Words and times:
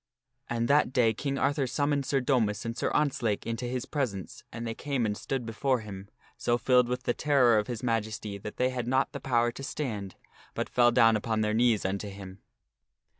And 0.49 0.67
that 0.67 0.91
day 0.91 1.13
King 1.13 1.37
Arthur 1.37 1.67
summoned 1.67 2.07
Sir 2.07 2.21
Domas 2.21 2.65
and 2.65 2.75
Sir 2.75 2.89
Ontzlake 2.91 3.45
into 3.45 3.65
his 3.65 3.85
presence 3.85 4.43
and 4.51 4.65
they 4.65 4.73
came 4.73 5.05
and 5.05 5.15
stood 5.15 5.45
before 5.45 5.81
him, 5.81 6.09
so 6.37 6.57
filled 6.57 6.87
with 6.89 7.03
the 7.03 7.13
terror 7.13 7.59
of 7.59 7.67
his 7.67 7.83
majesty, 7.83 8.39
that 8.39 8.57
they 8.57 8.71
had 8.71 8.87
not 8.87 9.11
the 9.11 9.19
power 9.19 9.51
to 9.51 9.61
stand, 9.61 10.15
but 10.55 10.69
fell 10.69 10.91
down 10.91 11.15
upon 11.15 11.41
their 11.41 11.53
knees 11.53 11.85
unto 11.85 12.09
him. 12.09 12.41